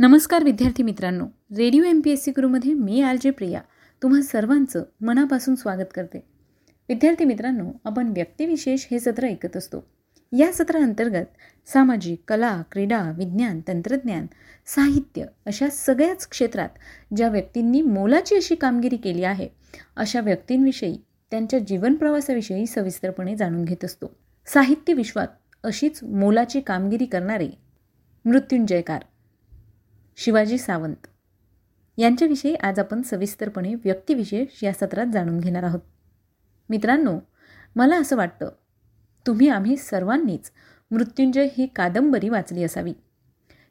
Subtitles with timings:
[0.00, 1.24] नमस्कार विद्यार्थी मित्रांनो.
[1.56, 3.60] Radio M P S C गुरुमध्ये मी आर जे प्रिया.
[4.02, 6.18] तुम्हा सर्वांचं मनापासून स्वागत करते.
[6.88, 9.84] विद्यार्थी मित्रांनो आपण व्यक्तिविशेष हे सत्र ऐकत असतो.
[10.38, 11.24] या सत्राअंतर्गत
[11.66, 14.26] सामाजिक कला क्रीडा विज्ञान तंत्रज्ञान
[14.66, 16.68] साहित्य अशा सगळ्याच क्षेत्रात
[17.16, 19.48] ज्या व्यक्तींनी मोलाची अशी कामगिरी केली आहे
[19.96, 20.96] अशा व्यक्तींविषयी
[21.30, 24.16] त्यांच्या जीवनप्रवासाविषयी सविस्तरपणे जाणून घेत असतो.
[24.46, 25.28] साहित्य विश्वात
[25.64, 27.50] अशीच मोलाची कामगिरी करणारे
[28.24, 29.02] मृत्युंजयकार
[30.20, 31.06] शिवाजी सावंत.
[31.98, 35.80] यांच्याविषयी आज आपण सविस्तरपणे व्यक्तिविशेष या सत्रात जाणून घेणार आहोत.
[36.70, 37.18] मित्रांनो
[37.76, 38.48] मला असं वाटतं
[39.26, 40.50] तुम्ही आम्ही सर्वांनीच
[40.90, 42.92] मृत्युंजय ही कादंबरी वाचली असावी.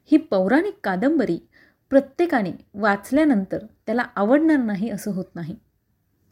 [0.04, 1.38] ही पौराणिक कादंबरी
[1.90, 5.56] प्रत्येकाने वाचल्यानंतर त्याला आवडणार नाही असं होत नाही.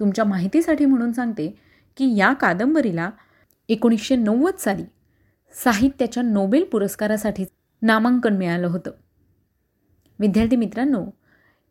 [0.01, 1.61] तुमच्या माहितीसाठी म्हणून सांगते
[1.97, 3.11] की या कादंबरीला
[3.69, 4.85] एकोणीसशे नव्वद साली
[5.65, 7.45] साहित्याच्या नोबेल पुरस्कारासाठी
[7.83, 8.91] नामांकन मिळालं होतं.
[10.19, 11.07] विद्यार्थी मित्रांनो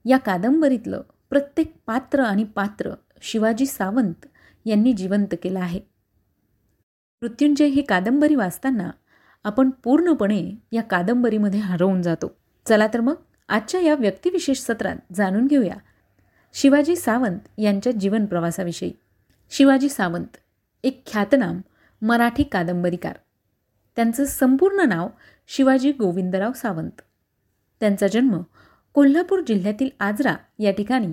[0.06, 4.26] या कादंबरीतलं प्रत्येक पात्र आणि पात्र शिवाजी सावंत
[4.66, 5.80] यांनी जिवंत केलं आहे.
[7.22, 8.92] मृत्युंजय ही कादंबरी वाचताना
[9.44, 12.36] आपण पूर्णपणे या कादंबरीमध्ये हरवून जातो.
[12.68, 13.14] चला तर मग
[13.50, 15.76] आजच्या या व्यक्तिविशेष सत्रात जाणून घेऊया
[16.54, 18.92] शिवाजी सावंत यांच्या जीवन प्रवासाविषयी.
[19.50, 20.38] शिवाजी सावंत
[20.84, 21.62] एक ख्यातनाम
[22.02, 23.16] मराठी कादंबरीकार.
[23.96, 25.08] त्यांचं संपूर्ण नाव
[25.48, 27.02] शिवाजी गोविंदराव सावंत.
[27.80, 28.42] त्यांचा जन्म
[28.94, 31.08] कोल्हापूर जिल्ह्यातील आजरा या ठिकाणी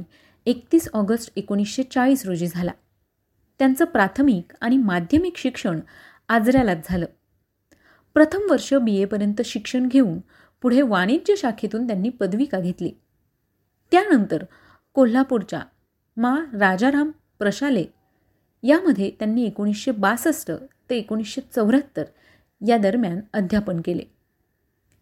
[0.47, 2.71] एकतीस ऑगस्ट एकोणीसशे चाळीस रोजी झाला.
[3.59, 5.81] त्यांचं प्राथमिक आणि माध्यमिक शिक्षण
[6.29, 7.07] आजऱ्यालाच झालं.
[8.15, 10.19] प्रथम वर्ष बी एपर्यंत शिक्षण घेऊन
[10.63, 12.93] पुढे वाणिज्य शाखेतून त्यांनी पदविका घेतली.
[13.91, 14.45] त्यानंतर
[14.95, 15.61] कोल्हापूरच्या
[16.17, 16.41] मा.
[16.53, 17.85] राजाराम प्रशाले
[18.63, 20.53] यामध्ये त्यांनी एकोणीसशे बासष्ट
[20.91, 22.05] ते एकोणीसशे चौऱ्याहत्तर
[22.67, 24.22] या दरम्यान अध्यापन केले.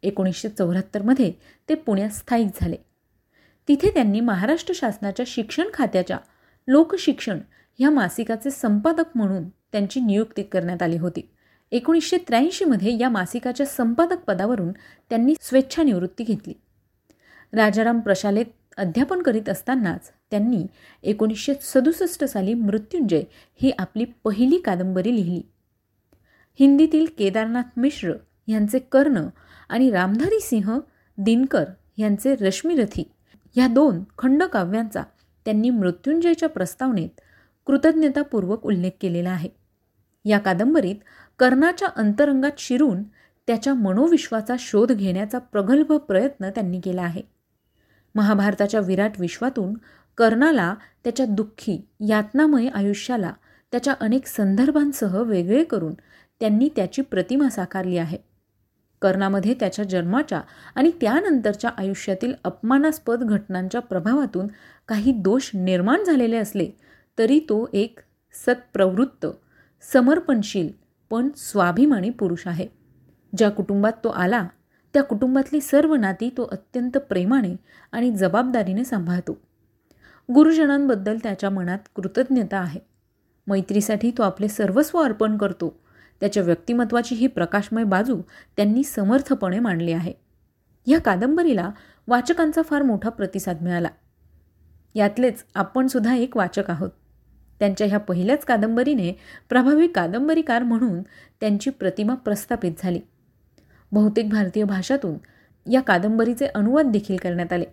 [0.02, 1.32] एकोणीसशे चौऱ्याहत्तरमध्ये
[1.68, 2.76] ते पुण्यात स्थायिक झाले.
[3.68, 6.18] तिथे त्यांनी महाराष्ट्र शासनाच्या शिक्षण खात्याच्या
[6.68, 7.38] लोकशिक्षण
[7.78, 11.30] ह्या मासिकाचे संपादक म्हणून त्यांची नियुक्ती करण्यात आली होती.
[11.72, 14.72] एकोणीसशे त्र्याऐंशीमध्ये या मासिकाच्या संपादक पदावरून
[15.10, 16.52] त्यांनी स्वेच्छानिवृत्ती घेतली.
[17.52, 18.46] राजाराम प्रशालेत
[18.76, 20.66] अध्यापन करीत असतानाच त्यांनी
[21.02, 23.22] एकोणीसशे सदुसष्ट साली मृत्युंजय
[23.62, 25.42] ही आपली पहिली कादंबरी लिहिली.
[26.60, 28.12] हिंदीतील केदारनाथ मिश्र
[28.48, 29.26] यांचे कर्ण
[29.70, 30.78] आणि रामधारी सिंह
[31.18, 31.64] दिनकर
[31.96, 33.10] यांचे रश्मीरथी
[33.54, 35.02] ह्या दोन खंडकाव्यांचा
[35.44, 37.20] त्यांनी मृत्युंजयच्या प्रस्तावनेत
[37.66, 39.48] कृतज्ञतापूर्वक उल्लेख केलेला आहे.
[40.24, 40.96] या कादंबरीत
[41.38, 43.02] कर्णाच्या अंतरंगात शिरून
[43.46, 47.22] त्याच्या मनोविश्वाचा शोध घेण्याचा प्रगल्भ प्रयत्न त्यांनी केला आहे.
[48.14, 49.74] महाभारताच्या विराट विश्वातून
[50.18, 53.32] कर्णाला त्याच्या दुःखी यातनामय आयुष्याला
[53.72, 55.94] त्याच्या अनेक संदर्भांसह वेगळे करून
[56.40, 58.29] त्यांनी त्याची प्रतिमा साकारली आहे.
[59.02, 60.40] कर्णामध्ये त्याच्या जन्माच्या
[60.74, 64.46] आणि त्यानंतरच्या आयुष्यातील अपमानास्पद घटनांच्या प्रभावातून
[64.88, 66.70] काही दोष निर्माण झालेले असले
[67.18, 67.98] तरी तो एक
[68.32, 69.26] सत्प्रवृत्त
[69.92, 70.68] समर्पणशील
[71.10, 72.66] पण स्वाभिमानी पुरुष आहे.
[73.36, 74.46] ज्या कुटुंबात तो आला
[74.94, 77.56] त्या कुटुंबातली सर्व नाती तो अत्यंत प्रेमाने
[77.92, 79.38] आणि जबाबदारीने सांभाळतो.
[80.34, 82.80] गुरुजनांबद्दल त्याच्या मनात कृतज्ञता आहे.
[83.46, 85.80] मैत्रीसाठी तो आपले सर्वस्व अर्पण करतो.
[86.20, 88.22] त्याच्या व्यक्तिमत्वाची ही प्रकाशमय बाजू
[88.56, 90.12] त्यांनी समर्थपणे मांडली आहे.
[90.86, 91.70] ह्या कादंबरीला
[92.06, 93.88] वाचकांचा फार मोठा प्रतिसाद मिळाला.
[94.94, 96.90] यातलेच आपण सुद्धा एक वाचक आहोत.
[97.58, 99.12] त्यांच्या ह्या पहिल्याच कादंबरीने
[99.48, 101.02] प्रभावी कादंबरीकार म्हणून
[101.40, 103.00] त्यांची प्रतिमा प्रस्थापित झाली.
[103.92, 105.18] बहुतेक भारतीय भाषातून
[105.70, 107.64] या कादंबरीचे अनुवाद देखील करण्यात आले.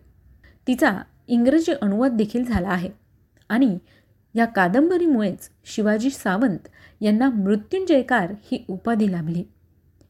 [0.68, 0.98] तिचा
[1.28, 2.90] इंग्रजी अनुवाद देखील झाला आहे.
[3.50, 3.78] आणि
[4.36, 6.68] या कादंबरीमुळेच शिवाजी सावंत
[7.02, 9.44] यांना मृत्युंजयकार ही उपाधी लाभली.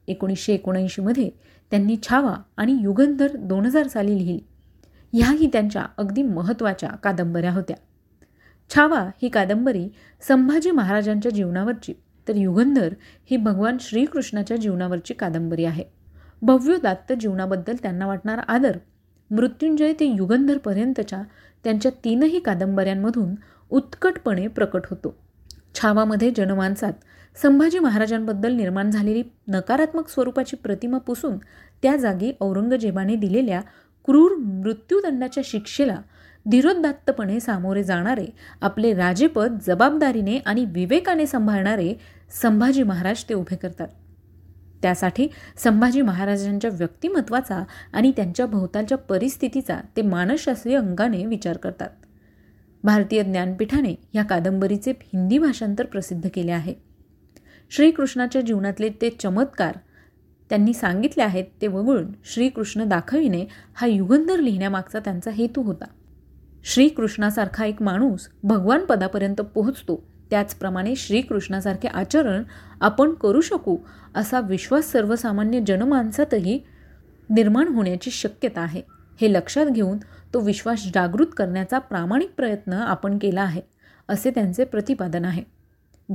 [0.08, 1.30] एकोणीसशे एकोणऐंशीमध्ये
[1.72, 4.40] त्यांनी छावा आणि युगंधर दोन हजार साली लिहिली.
[5.14, 7.76] ह्याही त्यांच्या अगदी महत्त्वाच्या कादंबऱ्या होत्या.
[8.76, 9.90] छावा ही कादंबरी
[10.22, 11.94] संभाजी महाराजांच्या जीवनावरची
[12.28, 12.94] तर युगंधर
[13.32, 15.84] ही भगवान श्रीकृष्णाच्या जीवनावरची कादंबरी आहे.
[16.42, 18.78] भव्योदात्त जीवनाबद्दल त्यांना वाटणारा आदर.
[19.32, 21.24] मृत्युंजय ते युगंधरपर्यंतच्या
[21.64, 23.36] त्यांच्या तीनही कादंबऱ्यांमधून
[23.70, 25.16] उत्कटपणे प्रकट होतो.
[25.76, 26.94] छावामध्ये जनमानसात
[27.42, 31.38] संभाजी महाराजांबद्दल निर्माण झालेली नकारात्मक स्वरूपाची प्रतिमा पुसून
[31.82, 33.62] त्या जागी औरंगजेबाने दिलेल्या
[34.06, 36.02] क्रूर मृत्यूदंडाच्या शिक्षेला
[36.46, 38.26] धीरोदात्तपणे सामोरे जाणारे
[38.62, 41.94] आपले राजेपद जबाबदारीने आणि विवेकाने सांभाळणारे
[42.42, 43.88] संभाजी महाराज ते उभे करतात.
[44.82, 45.28] त्यासाठी
[45.58, 47.64] संभाजी महाराजांच्या व्यक्तिमत्वाचा
[47.94, 51.90] आणि त्यांच्या भोवतालच्या परिस्थितीचा ते मानसशास्त्रीय अंगाने विचार करतात.
[52.84, 56.74] भारतीय ज्ञानपीठाने या कादंबरीचे हिंदी भाषांतर प्रसिद्ध केले आहे.
[57.70, 59.78] श्रीकृष्णाच्या जीवनातले ते चमत्कार
[60.50, 65.86] त्यांनी सांगितले आहेत ते वगळून श्रीकृष्ण दाखविणे हा युगंधर लिहिण्यामागचा त्यांचा हेतू होता.
[66.64, 72.44] श्रीकृष्णासारखा एक माणूस भगवान पदापर्यंत पोहोचतो त्याचप्रमाणे श्रीकृष्णासारखे आचरण
[72.82, 73.78] आपण करू शकू
[74.16, 76.60] असा विश्वास सर्वसामान्य जनमानसातही
[77.30, 78.82] निर्माण होण्याची शक्यता आहे
[79.22, 79.98] हे लक्षात घेऊन
[80.34, 83.62] तो विश्वास जागृत करण्याचा प्रामाणिक प्रयत्न आपण केला आहे
[84.08, 85.44] असे त्यांचे प्रतिपादन आहे.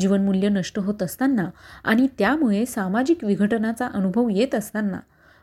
[0.00, 1.50] जीवनमूल्य नष्ट होत असताना
[1.84, 5.00] आणि त्यामुळे सामाजिक विघटनाचा अनुभव येत असताना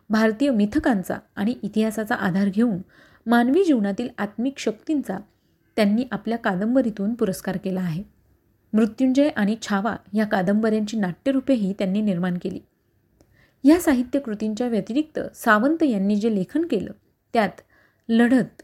[0.10, 2.78] भारतीय मिथकांचा आणि इतिहासाचा आधार घेऊन
[3.26, 5.18] मानवी जीवनातील आत्मिक शक्तींचा
[5.76, 8.04] त्यांनी आपल्या कादंबरीतून पुरस्कार केला आहे.
[8.74, 12.60] मृत्युंजय आणि छावा या कादंबऱ्यांची नाट्यरूपेही त्यांनी निर्माण केली.
[13.64, 16.92] या साहित्य कृतींच्या व्यतिरिक्त सावंत यांनी जे लेखन केलं
[17.34, 17.62] त्यात
[18.10, 18.62] लढत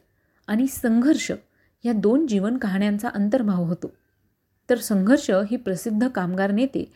[0.48, 1.32] आणि संघर्ष
[1.84, 3.94] या दोन जीवन कहाण्यांचा अंतर्भाव होतो.
[4.70, 6.92] तर संघर्ष ही प्रसिद्ध कामगार नेते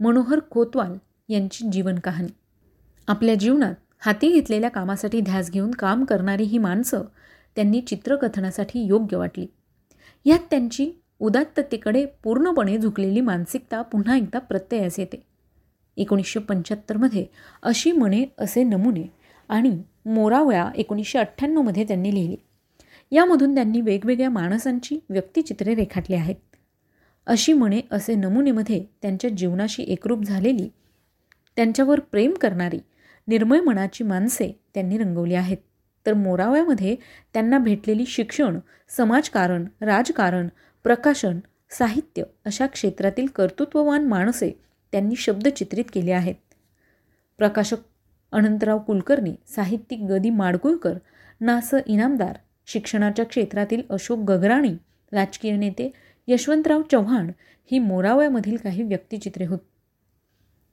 [0.00, 0.96] मनोहर कोतवाल
[1.28, 2.28] यांची जीवन कहाणी.
[3.08, 7.02] आपल्या जीवनात हाती घेतलेल्या कामासाठी ध्यास घेऊन काम करणारी ही माणसं
[7.56, 9.46] त्यांनी चित्रकथनासाठी योग्य वाटली.
[10.24, 15.26] यात त्यांची उदात्ततेकडे पूर्णपणे झुकलेली मानसिकता पुन्हा एकदा प्रत्ययास येते.
[15.96, 17.26] एकोणीसशे पंच्याहत्तरमध्ये
[17.62, 19.12] अशी मने असे नमुने
[19.48, 22.36] आणि मोरावळा एकोणीसशे अठ्ठ्याण्णवमध्ये त्यांनी लिहिली.
[23.10, 26.36] यामधून त्यांनी वेगवेगळ्या माणसांची व्यक्तिचित्रे रेखाटली आहेत.
[27.26, 30.68] अशी म्हणे असे नमुनेमध्ये त्यांच्या जीवनाशी एकरूप झालेली
[31.56, 32.78] त्यांच्यावर प्रेम करणारी
[33.28, 35.56] निर्मय मनाची माणसे त्यांनी रंगवली आहेत.
[36.06, 36.96] तर मोराव्यामध्ये
[37.34, 38.58] त्यांना भेटलेली शिक्षण
[38.88, 40.48] समाजकारण राजकारण
[40.82, 41.38] प्रकाशन
[41.70, 44.50] साहित्य अशा क्षेत्रातील कर्तृत्ववान माणसे
[44.92, 46.34] त्यांनी शब्दचित्रित केले आहेत.
[47.38, 47.76] प्रकाशक
[48.32, 50.98] अनंतराव कुलकर्णी साहित्यिक गदी माडगुळकर
[51.40, 52.36] नास इनामदार
[52.66, 54.72] शिक्षणाच्या क्षेत्रातील अशोक गगराणी
[55.12, 55.92] राजकीय नेते
[56.28, 57.30] यशवंतराव चव्हाण
[57.70, 59.58] ही मोरावळ्यामधील काही व्यक्तिचित्रे होत.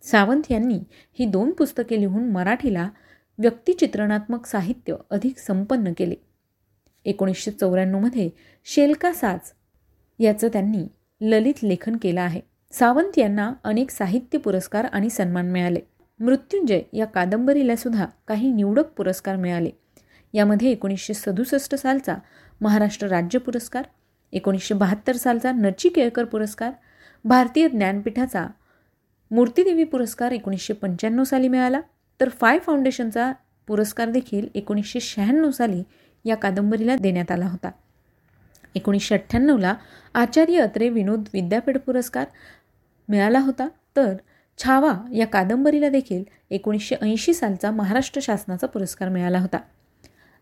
[0.03, 0.79] सावंत यांनी
[1.19, 2.89] ही दोन पुस्तके लिहून मराठीला
[3.37, 6.15] व्यक्तिचित्रणात्मक साहित्य अधिक संपन्न केले.
[7.05, 8.29] एकोणीसशे चौऱ्याण्णवमध्ये
[8.65, 9.39] शेलका साज
[10.19, 10.87] याचं त्यांनी
[11.21, 12.41] ललित लेखन केलं आहे.
[12.71, 15.79] सावंत यांना अनेक साहित्य पुरस्कार आणि सन्मान मिळाले.
[16.19, 19.69] मृत्युंजय या कादंबरीला सुद्धा काही निवडक पुरस्कार मिळाले.
[20.33, 22.15] यामध्ये एकोणीसशे सदुसष्ट सालचा
[22.61, 23.83] महाराष्ट्र राज्य पुरस्कार
[24.31, 26.71] एकोणीसशे बहात्तर सालचा नची केळकर पुरस्कार
[27.25, 28.47] भारतीय ज्ञानपीठाचा
[29.31, 31.81] मूर्तीदेवी पुरस्कार एकोणीसशे पंच्याण्णव साली मिळाला.
[32.21, 33.33] तर फाय फाउंडेशनचा
[33.67, 35.83] पुरस्कार देखील एकोणीसशे शहाण्णव साली
[36.25, 37.71] या कादंबरीला देण्यात आला होता.
[38.75, 39.73] एकोणीसशे अठ्ठ्याण्णवला
[40.13, 42.25] आचार्य अत्रे विनोद विद्यापीठ पुरस्कार
[43.09, 43.67] मिळाला होता.
[43.95, 44.15] तर
[44.63, 49.57] छावा या कादंबरीला देखील एकोणीसशे ऐंशी सालचा महाराष्ट्र शासनाचा पुरस्कार मिळाला होता.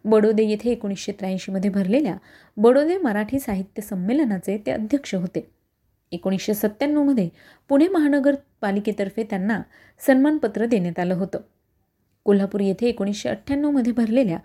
[0.06, 2.16] बडोदे येथे एकोणीसशे त्र्याऐंशीमध्ये भरलेल्या
[2.58, 5.50] बडोदे मराठी साहित्य संमेलनाचे ते अध्यक्ष होते.
[6.12, 7.30] एकोणीसशे सत्त्याण्णवमध्ये
[7.70, 9.62] पुणे महानगरपालिकेतर्फे त्यांना
[10.08, 11.40] सन्मानपत्र देण्यात आलं होतं.
[12.24, 14.38] कोल्हापूर येथे एकोणीसशे अठ्ठ्याण्णवमध्ये भरलेल्या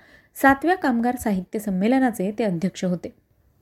[0.42, 3.14] सातव्या कामगार साहित्य संमेलनाचे ते अध्यक्ष होते.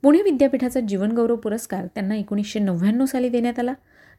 [0.02, 3.72] पुणे विद्यापीठाचा जीवनगौरव पुरस्कार त्यांना एकोणीसशे नव्याण्णव साली देण्यात आला.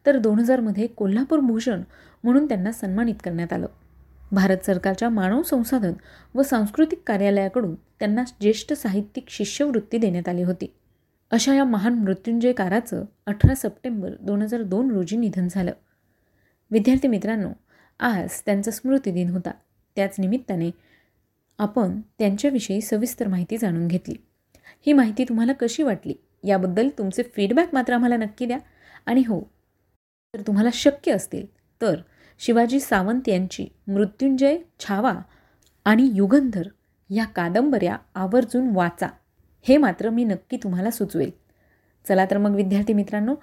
[0.05, 1.81] तर दोन हजारमध्ये कोल्हापूर भूषण
[2.23, 3.67] म्हणून त्यांना सन्मानित करण्यात आलं.
[4.31, 5.93] भारत सरकारच्या मानव संसाधन
[6.35, 10.73] व सांस्कृतिक कार्यालयाकडून त्यांना ज्येष्ठ साहित्यिक शिष्यवृत्ती देण्यात आली होती.
[11.31, 15.71] अशा या महान मृत्युंजयकाराचं अठरा सप्टेंबर दोन हजार दोन रोजी निधन झालं.
[16.71, 17.49] विद्यार्थी मित्रांनो
[17.99, 19.51] आज त्यांचा स्मृतिदिन होता.
[19.95, 20.71] त्याच निमित्ताने
[21.59, 24.15] आपण त्यांच्याविषयी सविस्तर माहिती जाणून घेतली.
[24.85, 26.13] ही माहिती तुम्हाला कशी वाटली?
[26.43, 28.57] याबद्दल तुमचे फीडबॅक मात्र आम्हाला नक्की द्या.
[29.05, 29.51] आणि हो
[30.35, 31.45] जर तुम्हाला शक्य असतील.
[31.81, 31.95] तर
[32.39, 35.13] शिवाजी सावंत यांची मृत्युंजय छावा
[35.85, 36.67] आणि युगंधर
[37.09, 39.07] या कादंबऱ्या आवर्जून वाचा.
[39.61, 41.31] हे मात्र मी नक्की तुम्हाला सुचवेल.
[42.07, 43.35] चला तर मग विद्यार्थी मित्रांनो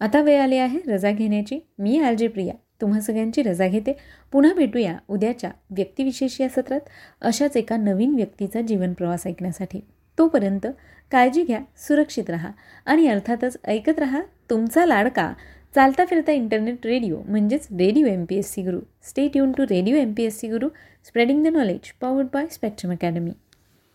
[0.00, 1.58] आता वेळ आली आहे रजा घेण्याची.
[1.78, 3.96] मी आलजे प्रिया तुम्हा सगळ्यांची रजा घेते.
[4.32, 6.88] पुन्हा भेटूया उद्याच्या व्यक्तिविशेष या सत्रात
[7.20, 9.80] अशाच एका नवीन व्यक्तीचा जीवन प्रवास ऐकण्यासाठी.
[10.18, 10.66] तोपर्यंत
[11.10, 12.50] काळजी घ्या सुरक्षित राहा
[12.86, 15.32] आणि अर्थातच ऐकत राहा तुमचा लाडका
[15.74, 19.96] चालता फिरता इंटरनेट रेडिओ म्हणजेच radio M P S C Guru stay युन to radio
[19.96, 20.68] M P S C Guru
[21.04, 23.30] spreading the knowledge powered by Spectrum Academy